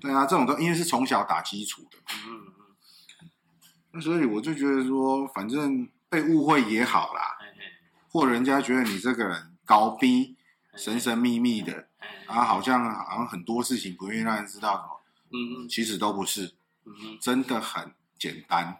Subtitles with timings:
[0.00, 1.98] 对啊，这种都因为是从小打基础的。
[2.26, 2.54] 嗯嗯
[3.20, 3.30] 嗯。
[3.92, 7.36] 那所以我就觉得说，反正被误会也好啦，
[8.10, 10.36] 或人家觉得你这个人高逼、
[10.74, 11.88] 神神秘秘的，
[12.26, 15.00] 啊，好像好像很多事情不愿意让人知道什么，
[15.32, 16.54] 嗯嗯，其实都不是，
[16.84, 18.78] 嗯真的很简单，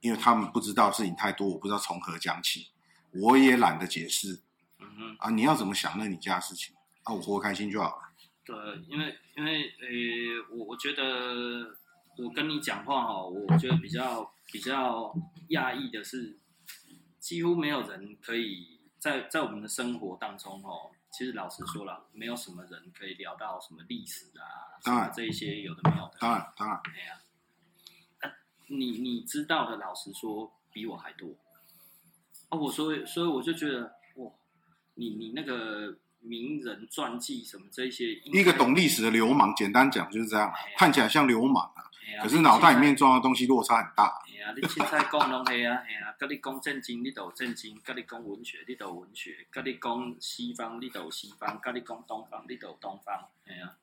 [0.00, 2.68] 因为他们不知道事情太多，我不知道从何讲起，
[3.12, 4.40] 我也懒得解释，
[4.78, 8.07] 嗯啊，你要怎么想那你家的事情，啊，我活开心就好了。
[8.48, 11.76] 对，因为因为呃，我我觉得。
[12.20, 15.14] 我跟你讲话哈，我觉得比较比较
[15.50, 16.36] 讶异的是，
[17.20, 27.20] 几乎没有人可以在在我们的生活当中哦，其实老实说了，没有什么人可以聊到什么历史啊，当然这一些有的没有的，当然当然，哎呀、
[28.22, 28.34] 啊，
[28.66, 31.36] 你你知道的，老实说比我还多，
[32.48, 34.32] 哦，我所以所以我就觉得哇，
[34.94, 35.96] 你你那个。
[36.28, 41.88] 名人传记什么这些，一个懂历史的流氓，简单讲就是这样，看起来像流氓啊，
[42.22, 44.22] 可是脑袋里面装的东西落差很大。
[44.28, 53.28] 哎呀，你凊彩讲拢系啊，系啊，跟你讲正经，你都正经；跟你讲文学，你都文学；跟你讲西方，你都西方；跟你讲东方，你都东方。
[53.46, 53.74] 哎呀，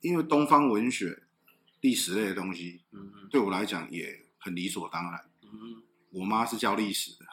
[0.00, 1.22] 因为东方文学、
[1.80, 5.20] 历史类的东西，嗯嗯，对我来讲也很理所当然。
[5.42, 7.26] 嗯，我妈是教历史的。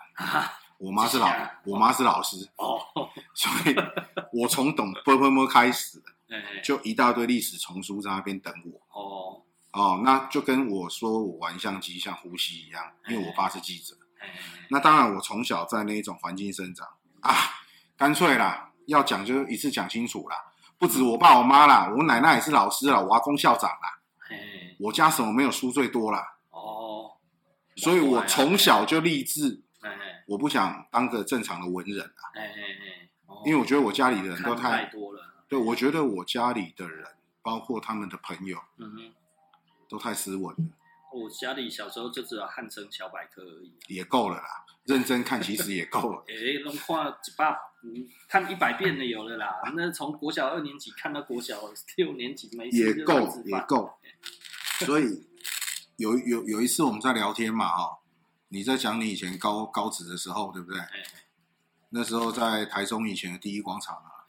[0.77, 1.31] 我妈是老，
[1.63, 2.79] 我妈是老师哦，
[3.33, 3.75] 所以
[4.33, 6.01] 我从懂波波波开始，
[6.63, 8.81] 就一大堆历史丛书在那边等我。
[8.91, 9.41] 哦。
[9.71, 13.93] 哦，那就跟我说我玩相机像呼吸一样，因为我爸是记者，
[14.69, 16.87] 那当然我从小在那种环境生长
[17.19, 17.33] 啊，
[17.97, 20.37] 干脆啦，要讲就一次讲清楚啦，
[20.77, 23.99] 不止我爸我妈啦，我奶奶也是老师啦，我阿公校长啦，
[24.79, 27.17] 我家什么没有书最多啦哦，
[27.75, 29.64] 所以我从小就立志。
[30.25, 33.09] 我不想当个正常的文人啊，哎哎哎，
[33.45, 35.33] 因为我觉得我家里的人都太，太多了。
[35.47, 37.05] 对，我觉得我家里的人，
[37.43, 39.13] 包括他们的朋友，嗯哼，
[39.87, 40.63] 都太斯文了。
[41.13, 44.65] 我家里小时候就只有汉声小百科而已，也够了啦。
[44.85, 46.23] 认真看其实也够了。
[46.27, 46.33] 哎，
[46.65, 47.57] 能画几百，
[48.27, 49.61] 看一百遍的有了啦。
[49.75, 51.61] 那从国小二年级看到国小
[51.97, 53.97] 六年级没事，也够也够。
[54.79, 55.25] 所以
[55.97, 57.99] 有有有一次我们在聊天嘛，哈。
[58.55, 60.81] 你在讲你以前高高职的时候，对不对？
[61.89, 64.23] 那时候在台中以前的第一广场啊，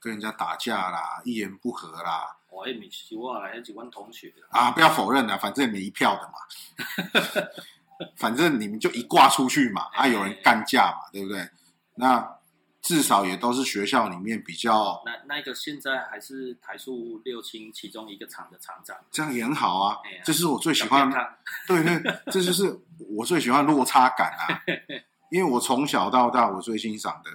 [0.00, 2.36] 跟人家打架啦，一言不合啦。
[2.50, 7.46] 我也没去过啦，有几位同学啊，不要否认啦，反正也没一票的嘛。
[8.18, 11.48] 反正你们就一挂出去嘛，啊，有人干架嘛，对不对？
[11.94, 12.39] 那。
[12.82, 19.98] 至少也都是学校里面比较那那个现在还是台塑六轻其中一个厂的厂长，这样也很好啊。
[20.24, 21.10] 这是我最喜欢，
[21.68, 22.80] 对对，这就是
[23.10, 24.62] 我最喜欢落差感啊。
[25.30, 27.30] 因为我从小到大，我最欣赏的，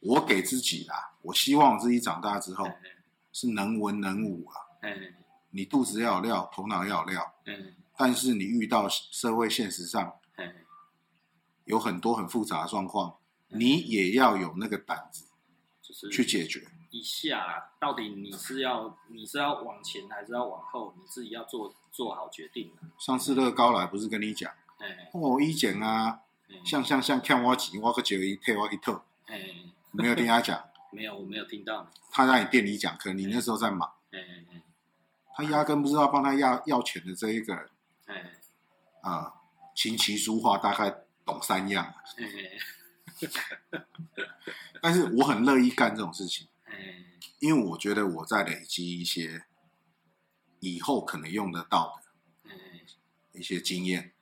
[0.00, 2.66] 我给自己啦，我希望自己长大之后
[3.32, 4.56] 是能文能武啊。
[5.50, 7.34] 你肚子要有料，头脑要有料。
[7.96, 10.14] 但是你遇到社会现实上，
[11.64, 13.14] 有很多很复杂的状况。
[13.48, 15.26] 你也要有那个胆子，
[15.82, 17.72] 就是去解决一下啦。
[17.78, 20.94] 到底你是要你是要往前还是要往后？
[20.96, 22.72] 你自己要做做好决定。
[22.98, 24.52] 上次乐高来不是跟你讲，
[25.12, 26.20] 我一剪啊，
[26.64, 28.94] 像像像看我几，我可觉得一退我一退。
[29.90, 31.90] 没有听他讲， 没有，我没有听到。
[32.10, 33.90] 他在你店里讲，可能你那时候在忙。
[35.34, 37.68] 他压根不知道帮他要要钱的这一个人，
[38.06, 38.32] 哎
[39.02, 39.32] 啊，
[39.72, 40.90] 琴棋书画大概
[41.24, 41.94] 懂三样。
[44.80, 46.46] 但是我很乐意干这种事情，
[47.40, 49.44] 因为我觉得我在累积一些
[50.60, 52.00] 以后可能用得到
[52.44, 52.50] 的
[53.32, 54.12] 一些经验。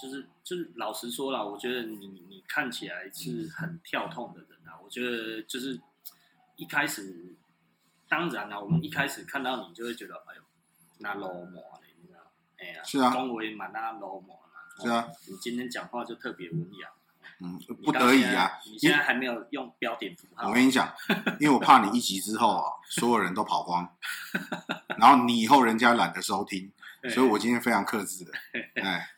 [0.00, 4.78] 就是就是老实说啦，我觉得你你看起来是很跳痛的人啊。
[4.80, 5.80] 我觉得就是
[6.54, 7.34] 一开始，
[8.08, 10.42] 当然啦，我们一开始看到你就会觉得，哎呦，
[10.98, 12.20] 那老模了，你知道？
[12.58, 16.88] 哎呀，是啊，恭维嘛，那老模了，是啊，你今天讲话就特别文雅。
[17.40, 18.58] 嗯，不得已啊！
[18.66, 20.48] 你现在还没有用标点符号。
[20.48, 20.92] 我跟你讲，
[21.38, 23.96] 因为我怕你一集之后啊，所有人都跑光，
[24.98, 26.72] 然后你以后人家懒得收听，
[27.10, 28.32] 所以我今天非常克制的。
[28.82, 29.08] 哎，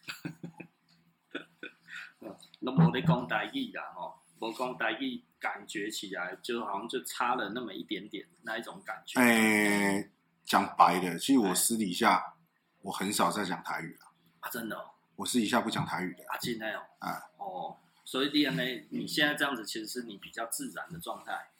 [2.59, 9.19] 那我的讲台语啦，哦，我讲台语，感觉起来就好像就差了那么一点点那一种感觉。
[9.19, 10.11] 哎，
[10.45, 12.35] 讲白的，其实我私底下
[12.83, 14.13] 我很少在讲台语了。
[14.41, 14.77] 啊，真的？
[15.17, 16.25] 我私底下不讲台语的。
[16.29, 16.83] 啊，真的哦。
[16.99, 17.77] 啊，哦。
[18.11, 21.51] 所以 DNA，你现在这样子其实是你比较自然的状态。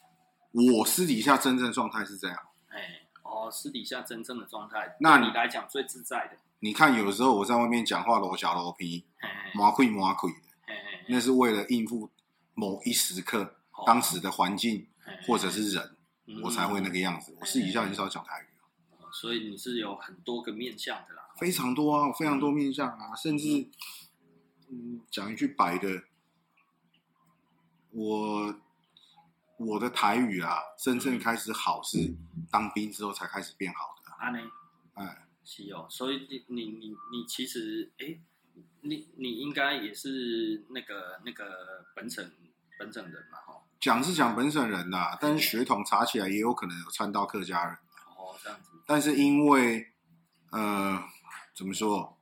[0.51, 2.37] 我私底下真正状态是这样。
[2.67, 6.37] 哎，哦，私底下真正的状态，那你来讲最自在的。
[6.59, 9.05] 你看，有时候我在外面讲话，罗小罗皮，
[9.53, 10.37] 麻亏麻亏的，
[11.07, 12.09] 那是为了应付
[12.53, 13.55] 某一时刻、
[13.85, 14.89] 当时的环境
[15.25, 15.95] 或者是人，
[16.43, 17.33] 我才会那个样子。
[17.39, 18.47] 我私底下很少讲台语。
[19.13, 21.29] 所以你是有很多个面向的啦。
[21.37, 23.69] 非常多啊，非常多面向啊，嗯、甚至，
[24.69, 26.03] 嗯，讲一句白的，
[27.91, 28.55] 我
[29.57, 32.13] 我的台语啊，真正开始好是
[32.49, 34.11] 当兵之后才开始变好的。
[34.13, 34.39] 啊呢？
[34.93, 38.19] 哎，是哦，所以你你你你其实哎，
[38.81, 42.31] 你你应该也是那个那个本省
[42.79, 43.61] 本省人嘛，哈。
[43.79, 47.73] 讲是讲本省人呐，但是血统查起来也有可能有掺到客家人。
[48.17, 48.69] 哦，这样子。
[48.85, 49.87] 但是因为，
[50.51, 51.03] 呃，
[51.55, 52.17] 怎么说？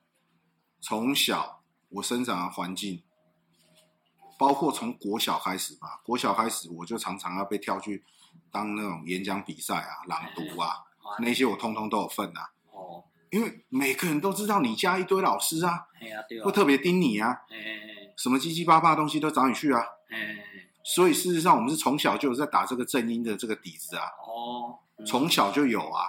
[0.81, 3.03] 从小我生长的环境，
[4.39, 8.01] 包括从国小开始吧，国小开始我就常常要被挑去
[8.49, 10.71] 当那种演讲比赛啊、朗读啊，
[11.19, 12.49] 那些我通通都有份啊。
[12.71, 13.03] 哦。
[13.31, 15.85] 因为每个人都知道你家一堆老师啊，
[16.43, 17.37] 会特别盯你啊，
[18.17, 19.83] 什么七七八八东西都找你去啊。
[20.83, 24.05] 所以事实上，我们是从小就有在打这个正音的这个底子啊。
[24.25, 26.07] 哦，从小就有啊。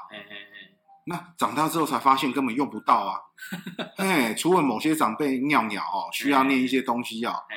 [1.04, 3.18] 那长大之后才发现根本用不到啊。
[3.98, 7.34] 哎，除了某些长辈尿尿哦，需要念一些东西哦。
[7.48, 7.54] G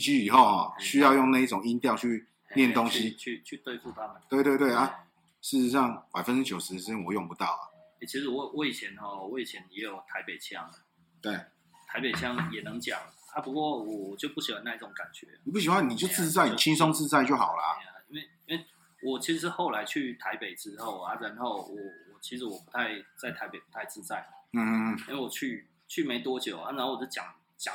[0.00, 4.16] G 以后哦，需要用那一种音调去念东西，去去对付他们。
[4.28, 5.04] 对对对啊。
[5.40, 7.62] 事实上，百分之九十的时间我用不到啊。
[8.00, 10.68] 其实我我以前哦，我以前也有台北腔。
[11.22, 11.32] 对。
[11.86, 13.00] 台北腔也能讲。
[13.32, 15.28] 啊，不过我就不喜欢那一种感觉。
[15.44, 17.62] 你不喜欢，你就自在，你轻松自在就好了。
[18.08, 18.64] 因为，因为
[19.02, 24.26] 我其实是后来去台北之后啊，然后我我其实我不太在台北不太自在。
[24.52, 24.98] 嗯嗯嗯。
[25.08, 27.24] 因为我去去没多久啊，然后我就讲
[27.56, 27.74] 讲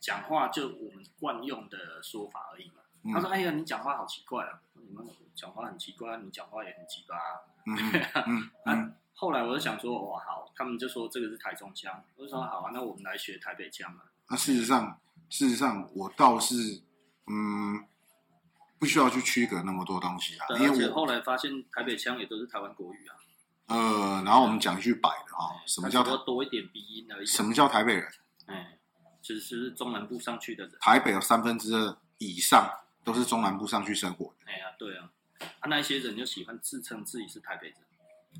[0.00, 2.74] 讲话，就我们惯用的说法而已嘛。
[3.02, 4.60] 嗯、他说：“哎呀，你讲话好奇怪啊！
[4.74, 7.40] 你们讲话很奇怪，你讲话也很奇怪啊。
[7.66, 7.76] 嗯”
[8.26, 8.78] 嗯 嗯。
[8.78, 16.82] 啊，后来我就想说：“哇，好！”他们就说这个是台中腔，我就说：“好啊，那我们来学台北腔嘛。”那事实上，事实上，我倒是，
[17.26, 17.84] 嗯，
[18.78, 20.46] 不需要去区隔那么多东西啊。
[20.48, 23.16] 对，而且后来发现台北腔也都是台湾国语啊。
[23.68, 27.26] 呃，然后我们讲一句白的啊，什么叫多多一点鼻音而已。
[27.26, 28.12] 什么叫台北人？
[28.46, 28.78] 哎，
[29.34, 30.74] 就是是中南部上去的人。
[30.80, 32.68] 台北有三分之二以上
[33.04, 34.50] 都是中南部上去生活的。
[34.50, 35.10] 哎呀，对啊，
[35.60, 37.76] 啊，那些人就喜欢自称自己是台北人。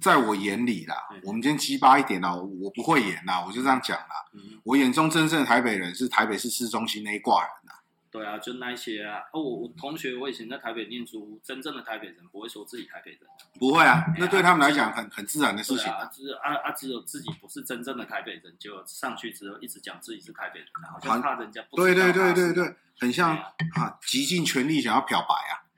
[0.00, 4.31] 在我眼里啦，我们今天鸡巴一点啦，我不会演啦，我就这样讲啦。
[4.62, 7.72] 我眼中真正的台北人是台北市市中心那一挂人呐。
[8.10, 9.20] 对啊，就那一些啊。
[9.32, 13.20] 哦，我我同学，我以前在台北念书，真正的台北人不会说自己台北人。
[13.58, 15.90] 不会啊，那对他们来讲很很自然的事情。
[15.90, 21.76] 啊，只啊啊，只有自己不是真正的台北人，就上去之后一直讲自己是台北人，好像怕人家不。
[21.76, 25.69] 对对对对对，很像啊，极尽全力想要漂白啊。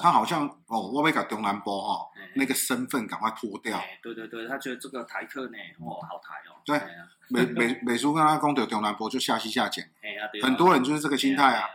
[0.00, 3.80] 他好像哦，我要甲中南部哈那个身份赶快脱掉。
[4.02, 6.56] 对对对，他觉得这个台客呢，哦，好台哦。
[6.64, 6.80] 对，
[7.28, 9.84] 美美美叔跟他讲到中南部就下西下井。
[10.42, 11.68] 很多人就是这个心态啊。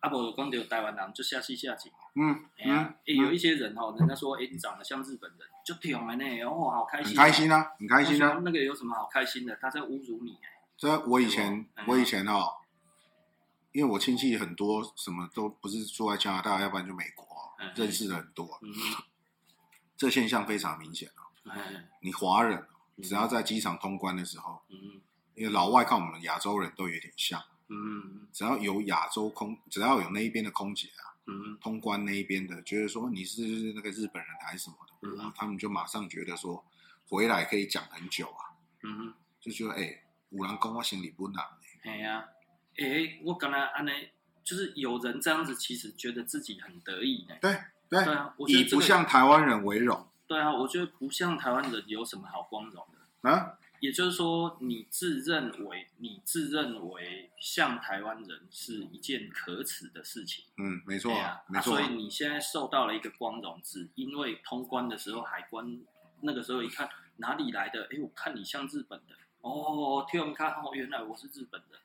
[0.00, 1.90] 啊不，讲到台湾人就下西下井。
[2.14, 7.16] 嗯嗯，有一些人哦，人家说，哎，你长得像日本人，就挺的呢，哦，好开心。
[7.16, 8.40] 很开心啊，很开心啊。
[8.44, 9.56] 那个有什么好开心的？
[9.60, 10.38] 他在侮辱你。
[10.76, 12.61] 这我以前，我以前哦。
[13.72, 17.26] 因为我亲戚很多，什么都不是住在加拿大，要不然就美国，
[17.58, 18.58] 嗯、认识的很多。
[18.60, 18.70] 嗯、
[19.96, 21.10] 这现象非常明显
[22.00, 22.68] 你华人
[23.02, 25.00] 只要在机场通关的时候，嗯、
[25.34, 27.42] 因为老外看我们亚洲人都有点像。
[27.68, 36.62] 嗯、只要有亚洲空，只要有那一边的空姐啊，嗯、通关那一边的，觉得说你是那个日本人还是什么的，嗯、他们就马上觉得说
[37.08, 38.52] 回来可以讲很久啊。
[38.82, 41.42] 嗯、就觉得哎，五郎公我行李不难。
[41.84, 42.22] 哎呀。
[42.76, 43.92] 哎，我刚才安呢，
[44.42, 47.34] 就是有人这样子，其实觉得自己很得意呢。
[47.40, 47.52] 对
[47.88, 50.08] 对，对啊，以不像台湾人为荣。
[50.26, 53.58] 对啊，我觉得不像台湾人有什么好光荣的啊。
[53.80, 60.44] 也就是说，你自认为你自认为像台湾人是一件可耻的事情。
[60.56, 61.76] 嗯，没错啊，没错。
[61.76, 65.80] 所以你现在受到了一个光荣，只因为通关的时候海关
[66.20, 67.88] 那个时候一看哪里来的？
[67.90, 71.80] 哎，我看你像日本的哦，听我们看哦，原来我是日本人。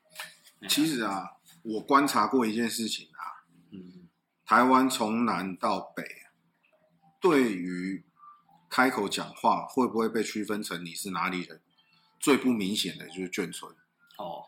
[0.67, 4.07] 其实啊，我观察过一件事情啊，嗯，
[4.45, 6.03] 台湾从南到北，
[7.21, 8.03] 对于
[8.69, 11.61] 开口讲话会不会被区分成你是哪里人，
[12.19, 13.71] 最不明显的就是眷村。
[14.17, 14.45] 哦，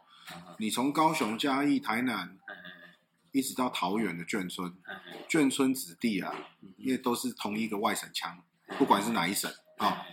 [0.58, 2.38] 你从高雄、嘉义、台南，
[3.32, 4.76] 一直到桃园的眷村，
[5.30, 6.34] 眷村子弟啊，
[6.78, 8.44] 因为都是同一个外省腔，
[8.80, 10.06] 不管是哪一省啊，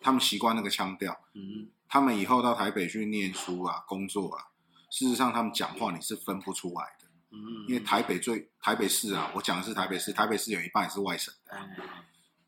[0.00, 4.44] 他们习惯那个腔调，嗯，他们以后到台北去念书啊、工作啊。
[4.90, 11.56] 事实上，他们讲话你是分不出来的，嗯，因为台北最台北市啊，我讲的是台北市，台北市有一半也是外省的，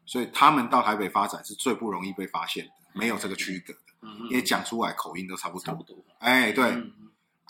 [0.06, 6.82] 所以他们到台北发展是最不容易被发现的，没有这个区隔的，因为讲出来口音都差不多，差不多，哎，对，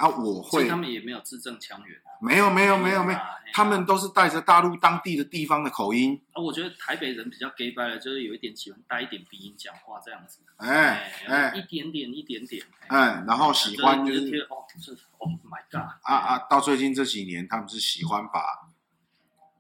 [0.00, 0.66] 啊，我会。
[0.66, 2.00] 他们也没有字正腔圆。
[2.22, 3.18] 没有没有没有没有，
[3.52, 6.20] 他们都是带着大陆当地的地方的口音。
[6.32, 10.40] 啊，我觉得台北人比较 gay 掰的，就是有一点喜欢带一点鼻音讲话这样子。
[10.56, 12.62] 哎哎，一点点一点点。
[12.88, 15.80] 嗯，然后喜欢就是哦，是 Oh my God！
[16.02, 18.68] 啊啊，到最近这几年，他们是喜欢把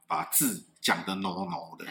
[0.06, 1.86] 把字讲得 no no 的，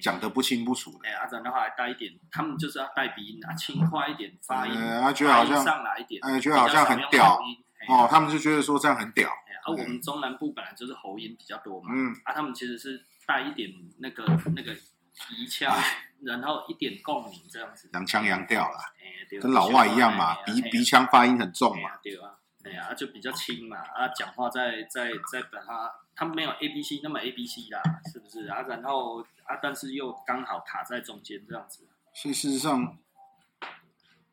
[0.00, 1.06] 讲得不清不楚的。
[1.06, 7.38] 哎，阿展的话还带一点，他们就是要带鼻音啊，轻快一点发音，啊，觉得好像上来一点，哎，觉得好像很屌。
[7.88, 9.28] 哦，他们就觉得说这样很屌。
[9.28, 14.22] 啊，我们中南部本来就是喉音比较多嘛，嗯，啊，他们其实是带一点那个
[14.54, 14.74] 那个
[15.28, 15.74] 鼻腔，
[16.20, 18.78] 然后一点共鸣这样子，洋腔洋调啦，
[19.40, 27.80] 跟老外一样嘛，鼻鼻腔发音很重嘛，对啊，哎呀，就比较轻嘛，啊，讲话在在在把它，他没有 A B C 那么 A B C 啦，
[28.12, 28.60] 是不是啊？
[28.68, 31.88] 然后啊，但是又刚好卡在中间这样子。
[32.12, 32.98] 所以事实上，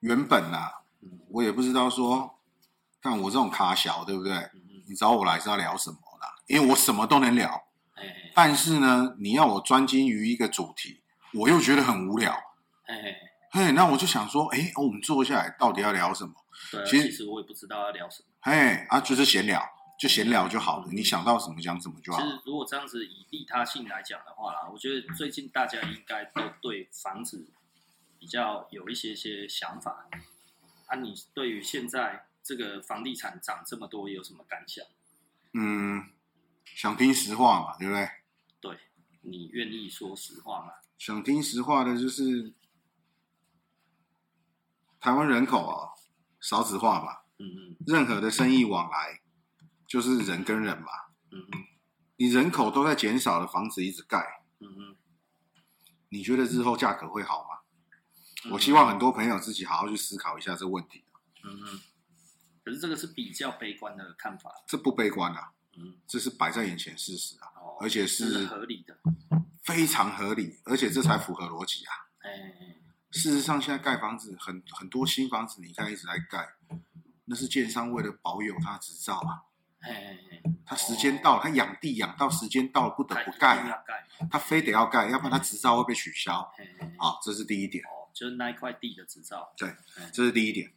[0.01, 0.81] 原本啊，
[1.29, 2.37] 我也不知道说。
[3.01, 4.33] 但我这种卡小，对不对？
[4.87, 6.35] 你找我来是要聊什么啦？
[6.47, 7.63] 因为我什么都能聊，
[8.33, 11.01] 但是呢，你要我专精于一个主题，
[11.33, 12.33] 我又觉得很无聊。
[12.83, 12.93] 嘿，
[13.51, 16.33] 嘿，嘿，那我就想说，哎，我们坐下来到底要聊什么？
[16.71, 18.27] 对，其实，其实我也不知道要聊什么。
[18.41, 19.63] 嘿，啊，就是闲聊，
[19.97, 20.87] 就闲聊就好了。
[20.89, 22.21] 嗯、你想到什么讲什么就好。
[22.21, 27.47] 其实，如果这样子以利他性来讲的话啦，我觉得最近大家应该都对房子
[28.19, 30.07] 比较有一些些想法。
[30.87, 32.25] 啊，你对于现在？
[32.43, 34.85] 这个房地产涨这么多，有什么感想？
[35.53, 36.09] 嗯，
[36.63, 38.09] 想听实话嘛，对不对？
[38.59, 38.79] 对，
[39.21, 40.73] 你愿意说实话吗？
[40.97, 42.53] 想听实话的就是
[44.99, 45.89] 台湾人口啊，
[46.39, 47.21] 少子化嘛。
[47.39, 47.75] 嗯嗯。
[47.87, 49.19] 任何的生意往来
[49.87, 50.91] 就是人跟人嘛。
[51.31, 51.63] 嗯嗯。
[52.17, 54.43] 你人口都在减少的房子一直盖。
[54.59, 54.95] 嗯嗯。
[56.09, 57.61] 你觉得日后价格会好吗？
[58.45, 58.51] 嗯。
[58.51, 61.03] 我希望很多朋友自己好好去思考一下这个问题。
[61.43, 61.79] 嗯嗯。
[62.63, 68.95] 可是这个是比较悲观的看法，这不悲观啊，嗯，这是摆在眼前事实啊，哦、而且是，合理的，
[69.63, 71.91] 非常合理，而且这才符合逻辑啊。
[72.19, 72.29] 哎、
[72.61, 72.75] 嗯，
[73.09, 76.47] 事实上现在盖房子很很多新房子，你看一直在盖，
[77.25, 79.41] 那是建商为了保有他执照啊，
[79.79, 80.19] 哎，
[80.63, 86.47] 他时间到了，他养地养到时间到了不得不盖，盖，他非得要盖，要不然他执照会被取消，
[86.99, 89.75] 好，这是第一点，哦，就是那一块地的执照，对，
[90.13, 90.71] 这是第一点。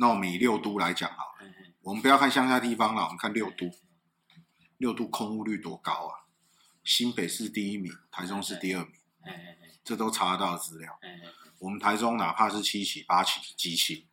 [0.00, 3.68] 那我们以六都来讲好了，我们不要看乡下地方了，我们看六都，
[4.76, 6.22] 六都空屋率多高啊？
[6.84, 8.92] 新北市第一名，台中市第二名，
[9.82, 11.00] 这都查得到的资料。
[11.58, 14.06] 我们台中哪怕是七起、八起、几起，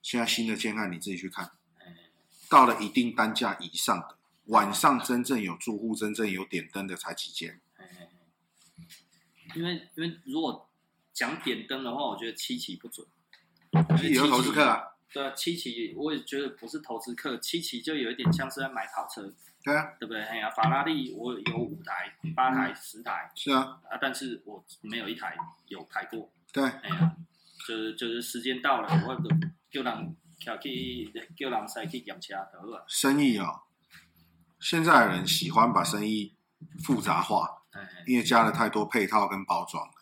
[0.00, 1.50] 现在新的建案你自己去看，
[2.48, 7.60] 到了一定单价以上的，晚上真正有住户、真正有点灯的才几间。
[9.56, 10.70] 因为因为如果
[11.12, 13.04] 讲点灯的话，我觉得七起不准。
[14.12, 14.82] 有投资客啊？
[15.12, 19.32] 对啊，七期我也觉得不是投资客，七期就有一点像是在买跑车。
[19.62, 20.22] 对啊，对不对？
[20.22, 23.30] 哎呀，法拉利我有五台、八台、十台。
[23.34, 26.30] 是啊，啊，但是我没有一台有开过。
[26.52, 27.16] 对，哎呀，
[27.66, 29.28] 就是就是时间到了，我就
[29.70, 32.84] 叫人叫去，叫人塞去检查得了。
[32.86, 33.62] 生意啊，
[34.60, 36.36] 现在的人喜欢把生意
[36.84, 37.62] 复杂化，
[38.06, 39.92] 因为加了太多配套跟包装了。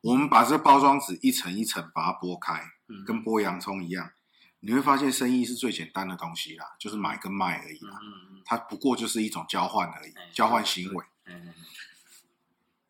[0.00, 2.54] 我们把这包装纸一层一层把它剥开，
[2.88, 4.10] 嗯、跟剥洋葱一样，
[4.60, 8.00] 你会发现生意是最简单的东西啦，就是买跟卖而已啦。
[8.02, 11.04] 嗯、它不过就是一种交换而已，嗯、交换行为。
[11.26, 11.54] 嗯、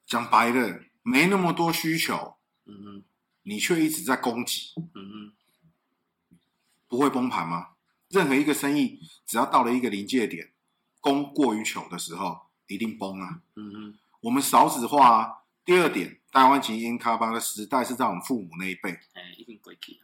[0.06, 2.36] 讲白了，没那么多需求，
[2.66, 3.02] 嗯、
[3.42, 5.32] 你却一直在供给，嗯、
[6.86, 7.70] 不会崩盘吗？
[8.08, 10.52] 任何一个生意，只要到了一个临界点，
[11.00, 13.42] 供过于求的时候，一定崩啊。
[13.56, 15.38] 嗯、我们少子化啊。
[15.64, 16.17] 第二点。
[16.30, 20.00] 台湾经营卡巴的时代是在我们父母那一辈，哎，一定过去，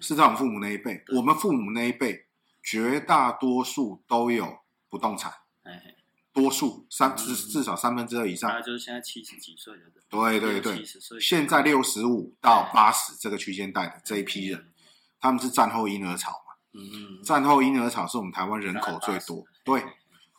[0.00, 1.02] 是在我们父母那一辈。
[1.16, 2.26] 我们父母那一辈，
[2.62, 5.32] 绝大多数都有不动产，
[5.64, 5.96] 哎，
[6.32, 9.80] 多数三至至少三分之二以上，就是现在七十几岁的。
[9.80, 10.60] 人，对对。
[10.60, 10.84] 对，
[11.20, 14.72] 现在六十五到八十这个区间带的这一批人，
[15.18, 17.18] 他们是战后婴儿潮嘛，嗯。
[17.18, 19.84] 嗯，战后婴儿潮是我们台湾人口最多，对，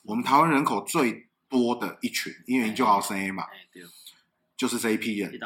[0.04, 3.46] 我们台湾人口最多的一群，因为就好生嘛。
[4.60, 5.32] 就是这一批人。
[5.32, 5.40] 对，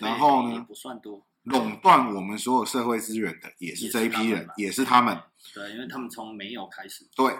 [0.00, 5.16] 然后呢，不算多垄断我们所有社会资源的也是这一批人，也是他们。
[5.54, 7.08] 对，因为他们从没有开始。
[7.14, 7.32] 对。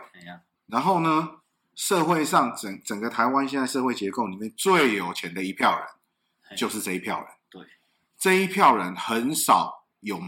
[0.66, 1.40] 然后呢，
[1.74, 7.28] 社会上整整个台湾现在社会结构里面最有钱的一票人，就是这一票人。
[7.50, 7.66] 对。
[8.16, 10.20] 这一票人很少有，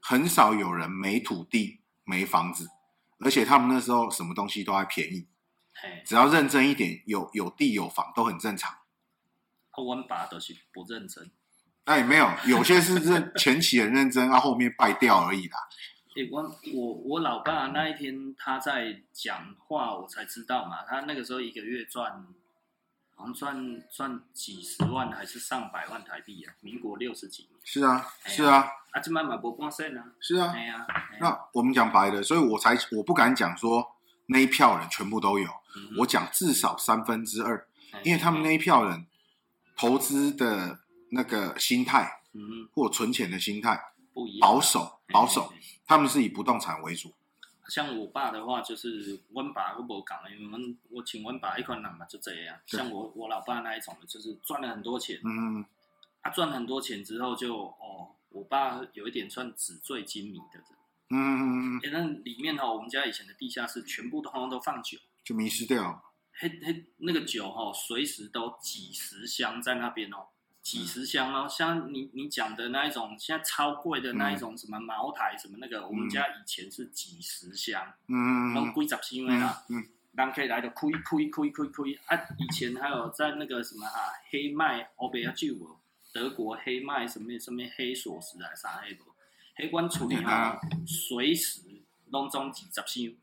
[0.00, 2.68] 很少有人没土地、没房子，
[3.20, 5.28] 而且他们那时候什么东西都还便宜。
[6.04, 8.74] 只要认真一点，有有地有房都很正常。
[9.82, 11.30] 温爸都是不认真，
[11.84, 15.56] 哎，没有，有些是认 前期很认真，啊，后面败掉而已啦。
[16.10, 16.42] 哎，我
[16.74, 22.26] 我我老爸那一天他在讲话，我才知道嘛，他那个时候一个月赚，
[23.16, 26.52] 好像赚赚几十万还是上百万台币啊？
[26.60, 27.58] 民国六十几年。
[27.64, 28.68] 是啊，是啊。
[28.90, 30.04] 啊，这买买不光剩啊。
[30.20, 30.52] 是啊。
[30.54, 30.86] 哎呀，
[31.20, 33.96] 那我们讲白的，所以我才我不敢讲说
[34.30, 37.66] 那一票人全部都有，嗯、我讲至少三分之二，
[38.04, 39.06] 因为他们那一票人
[39.76, 43.80] 投资的那个心态，嗯，或存钱的心态
[44.14, 45.52] 不一样，保守保守。
[45.84, 47.12] 他们是以不动产为主，
[47.68, 52.56] 像我爸的话，就是温爸都不讲，因为我们我请温爸一款人嘛，就这样。
[52.66, 55.64] 像我我老爸那一种的，就是赚了很多钱，嗯，
[56.22, 60.64] 他赚很多钱之后就哦，我爸有一点算纸醉金迷的人，
[61.10, 70.28] 嗯嗯嗯，那里面哦，我们家以前的地下室全部都通通都放酒，就迷失掉，嘿嘿，那个酒哈，随时都几十箱在那边哦。
[70.62, 82.28] 几十箱哦，像你你讲的那一种，现在超贵的那一种，什么茅台什么那个，嗯、我们家以前是几十箱，嗯，都几十箱啦，嗯，人可以来的开开开开开啊！
[82.38, 85.54] 以前还有在那个什么哈、啊、黑麦欧贝亚酒，
[86.12, 89.04] 德国黑麦什么什么黑锁匙啊啥黑不，
[89.60, 91.60] 黑罐处理啊，随时
[92.10, 93.14] 拢总几十箱。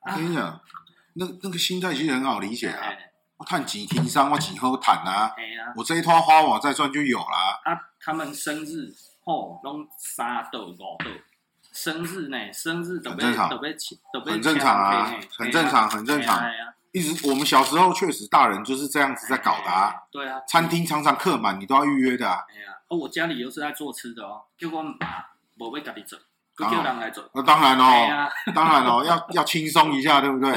[0.00, 0.60] 我跟你讲，
[1.14, 2.92] 那那个心态其实很好理解啊。
[3.36, 5.34] 我看几天商，我几后谈啊，
[5.76, 7.60] 我这一套花我再赚就有了。
[7.64, 8.94] 啊，他们生日
[9.24, 10.96] 吼，拢三斗五斗，
[11.72, 13.76] 生日呢，生日都被都被
[14.12, 16.42] 都被很正常啊，很正常，很正常。
[16.94, 19.92] 一直我们小时候确实大人就是这样子在搞的啊。
[20.12, 22.44] 对啊，餐厅常常客满，你都要预约的啊。
[22.48, 26.18] 哎呀，哦，我家里又是在做吃的哦，叫我爸无要家己做，
[26.56, 27.28] 叫人来做。
[27.34, 30.52] 那当然哦，当然哦，要要轻松一下，对不对？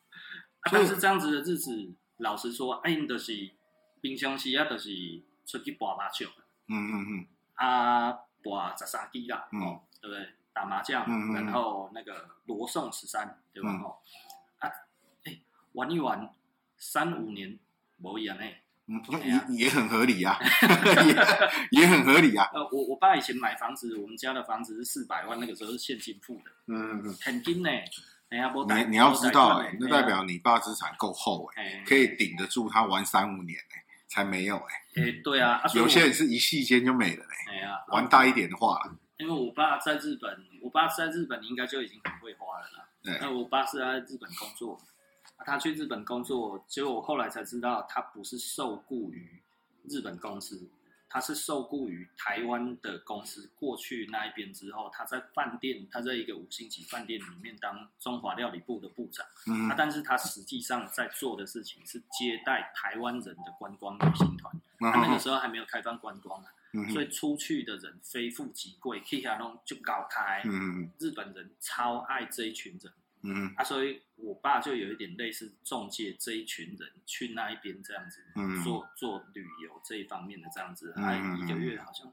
[0.70, 1.94] 但是这样子的日子。
[2.18, 3.32] 老实说，哎，你就是
[4.00, 4.90] 平常时啊，就是
[5.44, 6.30] 出去打麻将，
[6.68, 10.28] 嗯嗯嗯，啊，打十三机啦，哦，对不对？
[10.52, 13.70] 打麻将，然后那个罗宋十三，对吧？
[13.82, 13.98] 哦，
[15.72, 16.28] 玩一玩
[16.76, 17.58] 三五年，
[17.98, 18.44] 无一样呢，
[18.86, 20.38] 嗯，也也很合理啊，
[21.70, 22.48] 也也很合理啊。
[22.52, 27.70] 呃，我我爸以前买房子，我们家的房子是四百万，那个时候是现金付的，嗯嗯嗯，很金呢。
[28.32, 35.02] 你你要知道哎，那代表你爸资产够厚哎，可以顶得住他玩三五年哎，才没有哎。
[35.02, 37.34] 哎，对啊，有些人是一夕间就没了嘞。
[37.50, 38.80] 哎呀，玩大一点的话，
[39.18, 42.88] 因为我爸在日本，我爸在日本应该就已经很会花了啦。
[43.02, 44.80] 对，那我爸是在日本工作，
[45.44, 49.40] 他去日本工作，结果我后来才知道，他不是受雇于
[49.88, 50.68] 日本公司。
[51.14, 59.26] 他是受雇于台湾的公司，过去那一边之后，他在饭店，他在一个五星级饭店里面当中华料理部的部长。
[59.46, 64.50] 嗯，啊，但是他实际上在做的事情是接待台湾人的观光旅行团。
[64.78, 70.40] 他、嗯、那个时候还没有开放观光啊，嗯、所以出去的人非富即贵，去下弄就搞开。
[70.46, 72.90] 嗯，日本人超爱这一群人。
[73.22, 73.52] 嗯。
[73.56, 82.12] 啊，所以我爸就有一点类似中介这一群人去那一边这样子，嗯，做做旅游这一方面的这样子，他、嗯、一个月好像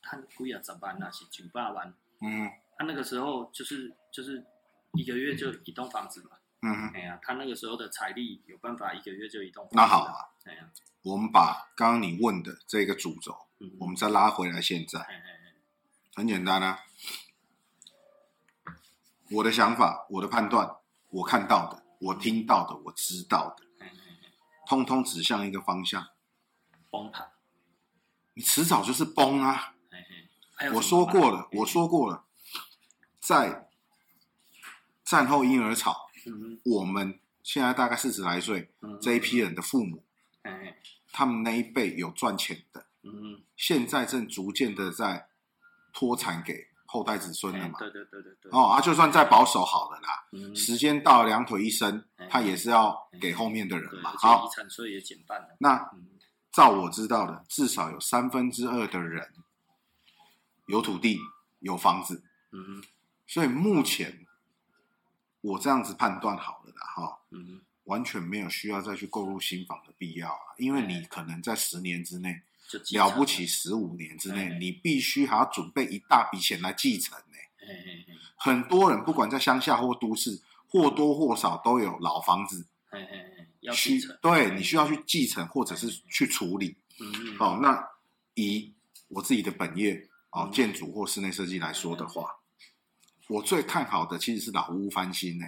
[0.00, 4.44] 他贵啊，十万那是九八万，嗯，他、啊、那个时候就是就是
[4.92, 6.30] 一个月就一栋房子嘛，
[6.62, 9.76] 嗯，哎呀，他那个时候的财力有办法一个月就一栋房子。
[9.76, 10.70] 那好啊，哎呀，
[11.02, 15.54] 我们把刚刚你问的这个主轴，嗯、我们再拉回来，现在，嘿嘿嘿。
[16.16, 16.78] 很简单啊。
[19.30, 20.76] 我的想法，我的判断，
[21.10, 23.64] 我看到的，我听到的，我知道的，
[24.66, 26.08] 通通指向一个方向，
[26.90, 27.30] 崩盘。
[28.34, 29.74] 你迟早就是崩啊！
[30.74, 32.24] 我说过了，我说过了，
[33.20, 33.68] 在
[35.04, 36.08] 战后婴儿潮，
[36.64, 40.04] 我们现在大概四十来岁，这一批人的父母，
[41.12, 42.86] 他们那一辈有赚钱的，
[43.56, 45.28] 现在正逐渐的在
[45.92, 46.68] 脱产给。
[46.94, 48.52] 后代子孙的嘛，对对对对对。
[48.52, 54.12] 哦，啊，就算再保守好了啦，嗯、时间到了两腿一伸，嗯、他也是要给后面的人嘛。
[54.12, 55.56] 嗯、好，遗产税也减半了。
[55.58, 56.06] 那、嗯、
[56.52, 59.28] 照我知道的，至少有三分之二的人
[60.68, 61.18] 有土地
[61.58, 62.22] 有房子。
[62.52, 62.80] 嗯，
[63.26, 64.24] 所以目前
[65.40, 72.40] 我这样子判断好了啦，哈，嗯，完全没有需要再去购入新房的必要啊，因为你可能在十年之内。
[72.92, 77.34] 了不起，十五年之内，你必须还要准备一大笔钱来继承呢。
[78.36, 82.66] 很多人不管在乡下或都市，或多或少都有老房子，
[83.72, 86.76] 需对你需要去继承或者是去处理。
[87.38, 87.88] 好，那
[88.34, 88.72] 以
[89.08, 92.36] 我自己的本业哦，建筑或室内设计来说的话，
[93.28, 95.46] 我最看好的其实是老屋翻新呢。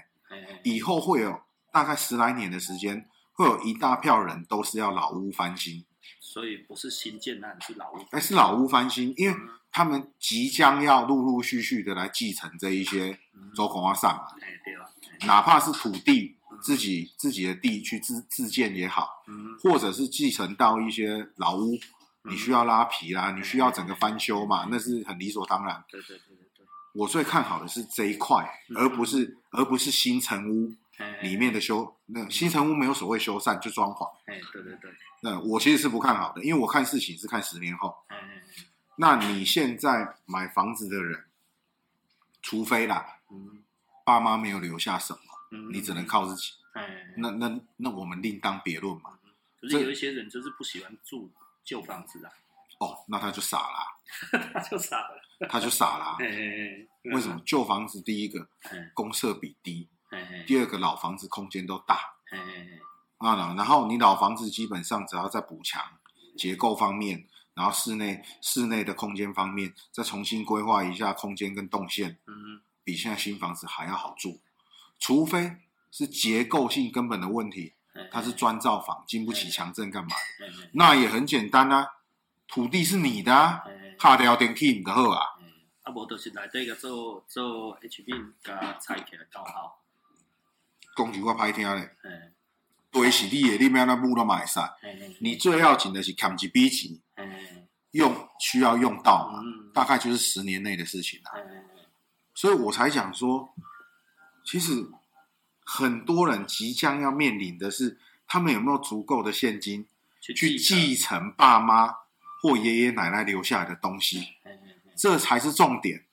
[0.64, 1.40] 以后会有
[1.72, 5.84] 大概十来年的时间，会有一大票人都是要老屋翻新。
[6.20, 8.04] 所以不是新建案，是老屋。
[8.10, 9.36] 哎，是老屋翻新，因为
[9.70, 13.18] 他们即将要陆陆续续的来继承这一些
[13.54, 14.26] 周公阿上嘛。
[14.40, 14.88] 哎，对啊。
[15.26, 19.08] 哪怕是土地自己自己的地去自自建也好，
[19.62, 21.78] 或者是继承到一些老屋，
[22.24, 25.82] 你需要拉皮啦，你需要整个翻修嘛，那是很理所当然。
[25.88, 26.66] 对对对对对。
[26.92, 30.74] 我最看好的是这一块，而不是而不是新城屋
[31.22, 31.96] 里面的修。
[32.06, 34.08] 那新城屋没有所谓修缮，就装潢。
[34.26, 34.90] 哎，对对对。
[35.22, 37.96] 那我其实是不看好的，因为我看事情是看十年后。
[38.96, 41.24] 那你现在买房子的人，
[42.40, 43.18] 除非啦，
[44.04, 46.52] 爸妈没有留下什么，你只能靠自己。
[46.72, 49.18] 哎那那那我们另当别论嘛。
[49.60, 51.30] 可是有一些人就是不喜欢住
[51.64, 52.30] 旧房子啊。
[52.78, 53.78] 哦，那他 就傻了。
[54.52, 55.22] 他就傻了。
[55.48, 56.16] 他就傻了。
[57.04, 57.40] 为什么？
[57.44, 58.48] 旧房子第一个
[58.94, 59.88] 公设比低，
[60.46, 62.14] 第二个老房子空间都大。
[63.18, 65.82] 啊，然后你老房子基本上只要在补强
[66.36, 74.40] 结构方面，然后室内室内的空间方面再重新规划一下空间跟动线，嗯，比现在新房子还要好住，
[74.98, 75.56] 除非
[75.90, 77.72] 是结构性根本的问题，
[78.10, 81.88] 它是砖造房经不起强震干嘛的，那也很简单啊，
[82.46, 83.64] 土地是你的啊，
[83.98, 85.24] 卡掉电梯就好啊，
[85.84, 88.12] 啊，无就是来这个做做 H B
[88.44, 89.80] 加拆起来刚好，
[90.96, 91.90] 讲句我歹听咧。
[92.90, 94.72] 对，是你的，你没有那木都买晒。
[95.20, 96.98] 你最要紧的是扛起笔钱，
[97.90, 99.42] 用需要用到嘛，
[99.74, 101.32] 大概就是十年内的事情啦。
[102.34, 103.54] 所以我才想说，
[104.46, 104.88] 其实
[105.62, 109.86] 很多人即将要面临的是，他们有没有足够的现金
[110.20, 111.94] 去继承爸妈
[112.40, 114.26] 或爷爷奶奶留下来的东西，
[114.96, 116.06] 这才是重点，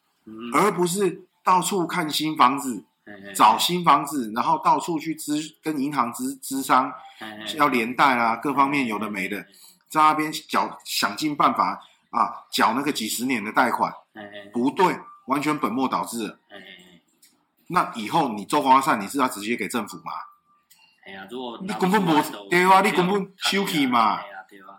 [0.53, 2.83] 而不是到处看新房子。
[3.35, 6.93] 找新房子，然后到处去咨跟银行咨咨商，
[7.55, 9.45] 要连带啊，各方面有的没的，
[9.89, 13.93] 在那边缴想尽办法啊，缴那个几十年的贷款，
[14.53, 16.39] 不对，完全本末倒置了。
[17.67, 20.11] 那以后你做房产，你是要直接给政府吗？
[21.05, 22.13] 哎呀，如果你根本不
[22.49, 24.21] 对啊，你根本收起嘛，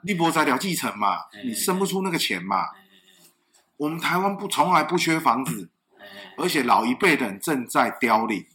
[0.03, 2.69] 你不材料继承嘛，你生不出那个钱嘛。
[3.77, 5.69] 我们台湾不从来不缺房子。
[6.37, 8.47] 而且老一辈的人正在凋零，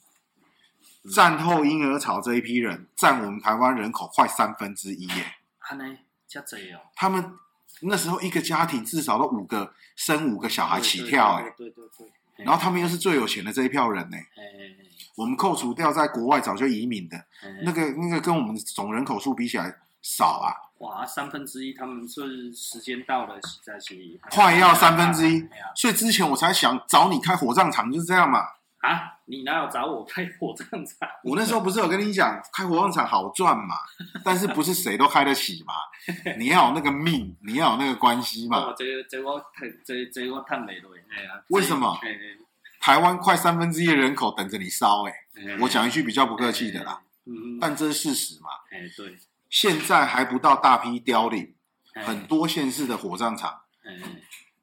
[1.13, 5.35] 战后婴儿潮这一批人占我们台湾人口快三分之一耶。
[6.95, 7.33] 他们
[7.81, 11.43] 那时候一个家庭至少都五个生五个小孩起跳哎。
[11.57, 12.11] 对对对。
[12.37, 14.17] 然后他们又是最有钱的这一票人呢。
[15.15, 17.25] 我们扣除掉在国外早就移民的，
[17.63, 20.55] 那个那个跟我们总人口数比起来少啊。
[20.79, 23.95] 哇，三分之一，他们是时间到了，实在是
[24.31, 28.39] 快要三分之一，所以之前我才想找你开火葬场，就是这样嘛。
[28.79, 31.09] 啊，你哪有找我开火葬场？
[31.25, 33.75] 我那时候不是有跟你讲，开火葬场好赚嘛，
[34.23, 35.73] 但是不是谁都开得起嘛？
[36.39, 38.57] 你要有那个命，你要有那个关系嘛。
[38.57, 39.43] 哦、这个这个我
[39.85, 41.43] 这这个我太美了哎呀！
[41.49, 41.99] 为什么？
[42.79, 45.13] 台湾快三分之一的人口等着你烧哎！
[45.59, 48.47] 我讲一句比较不客气的啦，嗯，但这是事实嘛。
[48.71, 49.17] 哎，对。
[49.49, 51.55] 现在还不到大批凋零，
[51.93, 53.61] 很多县市的火葬场，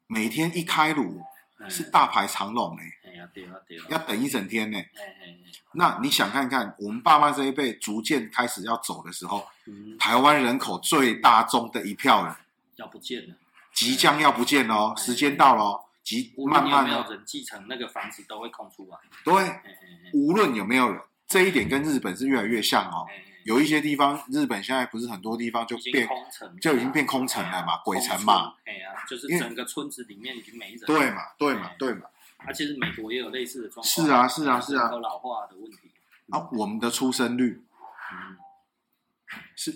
[0.07, 1.21] 每天一开炉
[1.69, 2.81] 是大排长龙呢，
[3.89, 4.79] 要等一整天呢。
[5.73, 9.45] 那你想看看，我们爸妈这一辈逐渐开始要走的时候，
[9.99, 12.35] 台湾人口最大宗的一票人
[12.77, 13.35] 要不见了，
[13.73, 18.97] 即将要不见哦，时间到了，即慢慢有没有人继承那个房子都会空出来。
[19.25, 19.33] 对，
[20.13, 23.05] 无论有没有人，这一点跟日本是越来越像哦。
[23.47, 28.53] 有一些地方，日本现在不是很多地方就变空城，就已经变空城了嘛，鬼城嘛。
[28.65, 30.79] 哎呀，就是整个村子里面已经没人。
[30.85, 32.09] 对嘛，对嘛，对嘛。
[32.39, 33.85] 而且是美国也有类似的状况。
[33.85, 34.91] 是啊，是啊，是啊。
[34.91, 35.89] 有老化的问题。
[36.29, 37.63] 啊，我们的出生率，
[38.11, 38.37] 嗯，
[39.55, 39.73] 是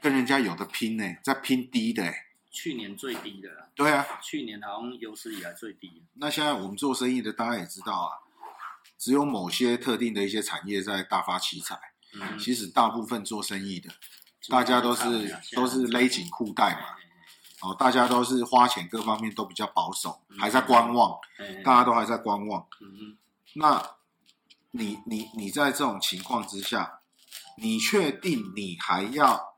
[0.00, 2.10] 跟人家有的拼呢，在拼低的。
[2.50, 3.68] 去年最低的。
[3.74, 4.06] 对啊。
[4.22, 6.02] 去年好像有史以来最低。
[6.14, 8.24] 那现在我们做生意的，大家也知道啊，
[8.96, 11.78] 只有某些特定的一些产业在大发奇财。
[12.38, 13.90] 其实大部分做生意的，
[14.48, 16.80] 大家都是都是勒紧裤带嘛，
[17.62, 21.18] 哦，大家都是花钱各方面都比较保守，还在观望，
[21.64, 22.66] 大家都还在观望。
[23.54, 23.96] 那
[24.72, 27.00] 你你你在这种情况之下，
[27.56, 29.54] 你确定你还要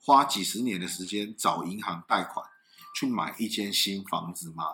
[0.00, 2.44] 花几十年的时间找银行贷款
[2.94, 4.64] 去买一间新房子吗？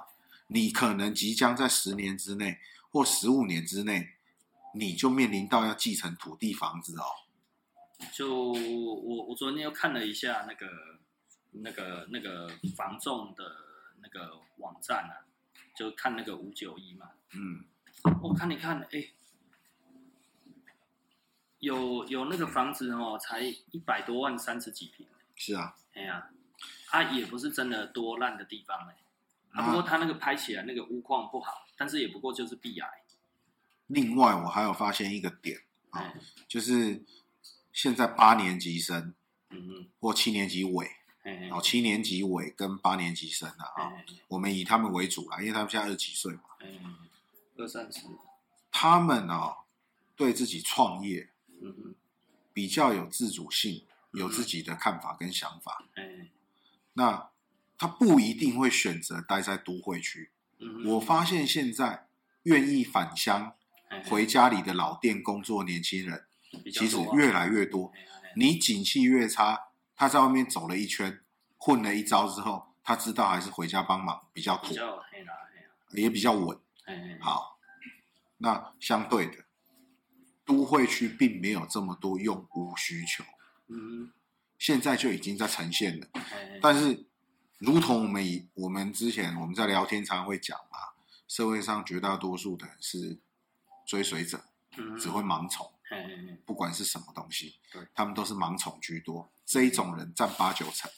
[0.49, 2.59] 你可能即将在十年之内
[2.91, 4.12] 或十五年之内，
[4.75, 7.05] 你就面临到要继承土地房子哦。
[8.13, 10.67] 就我我昨天又看了一下那个
[11.53, 13.45] 那个那个房仲的
[14.03, 15.23] 那个网站啊，
[15.77, 17.65] 就看那个五九一嘛，嗯，
[18.21, 19.15] 我看你看，哎、欸，
[21.61, 25.07] 有有那个房子哦，才一百多万三十几平，
[25.37, 26.31] 是啊，哎呀、啊，
[26.89, 28.97] 它也不是真的多烂的地方哎、
[29.55, 33.02] 欸，啊，不过它那个拍起来那个屋况不好，但是也不过就是壁癌。
[33.89, 36.15] 另外，我还有发现一个点啊，
[36.49, 37.03] 就是
[37.73, 39.15] 现在八年级生，
[39.51, 40.91] 嗯嗯，或七年级尾，
[41.51, 43.93] 哦，七年级尾跟八年级生的啊，
[44.29, 46.97] 我们以他们为主啦，因为他们现在二十几岁嘛，嗯，
[47.59, 48.01] 二三十，
[48.71, 49.59] 他们啊，
[50.17, 51.29] 对自己创业，
[51.61, 51.95] 嗯嗯，
[52.55, 56.29] 比较有自主性，有自己的看法跟想法，嗯，
[56.95, 57.29] 那
[57.77, 62.07] 他不一定会选择待在都会区，嗯，我发现现在
[62.45, 63.55] 愿意返乡。
[64.09, 66.27] 回家里的老店工作，年轻人
[66.73, 67.93] 其实越来越多。
[68.35, 69.59] 你景气越差，
[69.95, 71.21] 他在外面走了一圈，
[71.59, 74.75] 混了一招之后，他知道还是回家帮忙比较妥，
[75.91, 76.59] 也比较稳。
[77.21, 77.59] 好，
[78.39, 79.45] 那相对的，
[80.47, 83.23] 都会区并没有这么多用屋需求。
[83.69, 84.13] 嗯，
[84.59, 86.07] 现在就已经在呈现了。
[86.63, 87.07] 但是，
[87.59, 90.79] 如同我们以我们之前我们在聊天常常会讲嘛，
[91.29, 93.21] 社会上绝大多数的人是。
[93.87, 94.41] 追随者
[94.99, 95.71] 只会盲从，
[96.45, 97.57] 不管是什么东西，
[97.95, 99.31] 他们都是盲从居多。
[99.45, 100.91] 这一种人占八九成，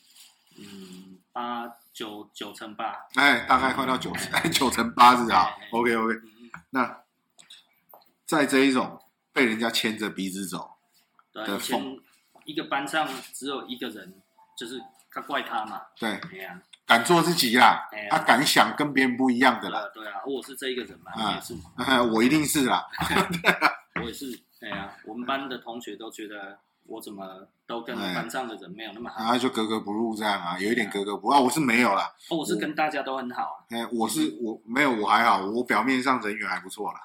[0.57, 6.15] 嗯，八九九成八，哎，大概快到九成， 九成八是啊？OK OK，
[6.71, 7.03] 那
[8.25, 10.77] 在这一种被人家牵着鼻子走
[11.33, 12.01] 的风，
[12.45, 14.23] 一个班上只有一个人，
[14.57, 16.21] 就是他怪他嘛，对，
[16.87, 19.83] 敢做自己啦，他敢想跟别人不一样的啦。
[19.95, 21.55] 对啊，我是这一个人嘛，你也是。
[22.13, 22.87] 我一定是啦。
[23.97, 24.39] 我也是。
[24.61, 29.25] 对啊，我们班的同学都觉得我怎么都跟班上的人没有那么好。
[29.25, 31.35] 啊，就格格不入这样啊，有一点格格不入。
[31.35, 32.15] 啊，我是没有啦。
[32.29, 33.67] 哦，我是跟大家都很好。
[33.71, 37.01] 哎，我是我没有，我还好，我表面上人缘还不错啦。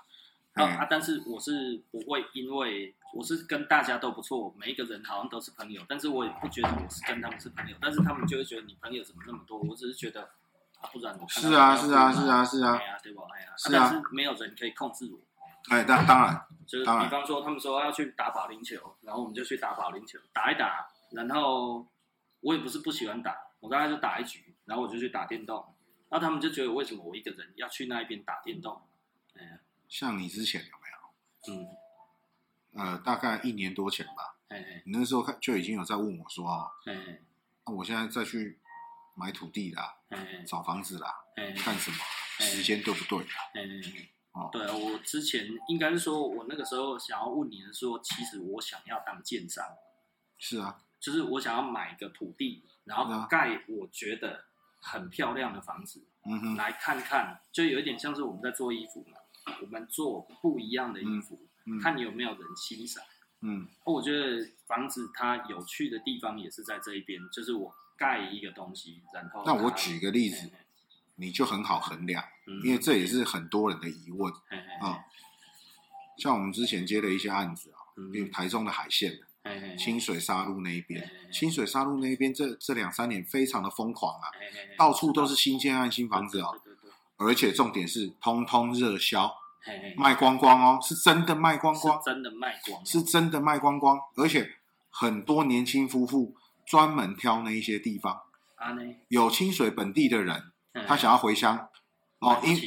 [0.54, 2.94] 啊，但是我是不会因为。
[3.14, 9.60] 我是跟大家都不错，每一个人好像都是朋友，但是我也不觉得我是跟他们是朋友，但是他们就会觉得你朋友怎么那么多？
[9.60, 10.30] 我只是觉得，
[10.94, 13.24] 不然我是啊是啊是啊是啊，哎呀对吧？
[13.36, 15.20] 哎呀，但是没有人可以控制我。
[15.70, 21.86] 哎，当当然，就是比方说他们说要去打保龄球，然后我们就去打保龄球，打一打，然后
[22.42, 25.76] 我也不是不喜欢打，我大概就打一局，然后我就去打电动，
[26.10, 28.82] 那他们就觉得为什么我一个人要去那一边打电动？
[29.36, 31.60] 哎，像你之前有没有？
[31.60, 31.68] 嗯。
[32.74, 34.38] 呃，大概一年多前吧。
[34.50, 38.60] 哎哎，你那时候看就已经有在问我说啊，那、啊、我现在再去
[39.16, 41.98] 买土地啦，嘿嘿找房子啦，嘿嘿干什么？
[42.40, 43.20] 时间对不对？
[43.20, 43.34] 啦？
[43.54, 49.66] 哎哎哦，对，我之前应该是说，我那个时候想要问你的说，其实我想要当建商。
[50.38, 54.46] 是啊，就是我想要买个土地，然后盖我觉得
[54.80, 59.18] 很漂亮的房子，嗯哼，来看看，就有一点像是我们在做衣服嘛，
[59.62, 61.36] 我们做不一样的衣服。
[61.36, 61.49] 嗯
[61.82, 63.04] 看你有没有人欣赏，
[63.42, 70.58] 嗯，我觉得房子它有趣的地方也是在这一边，就是我盖一个东西，然后那我举个例子，嘿嘿
[71.16, 74.40] 你就很好衡量，嗯、因为这也是很多人的疑问啊、
[74.84, 75.04] 嗯。
[76.18, 79.20] 像我们之前接的一些案子啊，嗯、比如台中的海线，
[79.78, 84.28] 清水沙路那一边，清水沙路那一边这这两三年非常的疯狂啊，
[84.78, 86.60] 到处都是新建案、新房子哦，
[87.18, 89.39] 而且重点是通通热销。
[89.98, 94.56] 卖光光哦，是真的卖光光，真的卖光，是真的卖光光，而且
[94.90, 98.22] 很多年轻夫妇专门挑那一些地方。
[98.56, 100.52] 啊呢，有清水本地的人，
[100.88, 101.70] 他想要回乡
[102.20, 102.58] 哦，因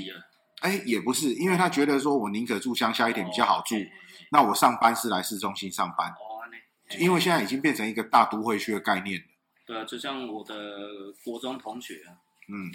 [0.61, 3.77] 哎也不是，因为他觉得说我宁可住乡下一点比较好住，
[4.31, 6.09] 那我上班是来市中心上班。
[6.11, 6.41] 哦，
[6.99, 9.23] 因为现在已经变成一个大都会区的概念。
[9.67, 10.55] 对啊，就像我的
[11.25, 12.17] 国中同学啊，
[12.49, 12.71] 嗯，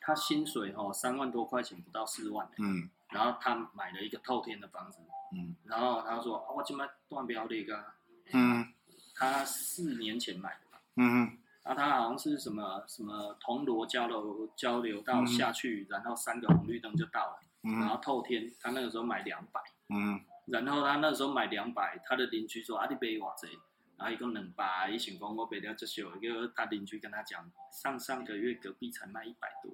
[0.00, 2.88] 他薪水哦三万多块钱不到四万，嗯。
[3.10, 4.98] 然后他买了一个透天的房子，
[5.32, 7.84] 嗯，然后他说：“啊、我今麦断标的一个，
[8.32, 8.66] 嗯，
[9.14, 23.48] 他四年前买的吧，嗯，然后他好像是什么什么铜锣交流交流道下去，嗯、然后三个红绿灯就到了，嗯，然后透天，他那个时候买两百，嗯，然后他那时候买两百，他的邻居说：啊，你买偌济？
[23.96, 29.72] 然后一共两百，一想讲我买了这些，一个他邻居跟他讲，上上个月隔壁才卖一百多。”